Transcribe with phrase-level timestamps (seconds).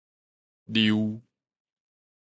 [0.71, 1.03] 餾